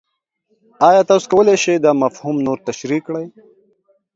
[0.87, 3.25] ایا تاسو کولی شئ دا مفهوم نور تشریح کړئ؟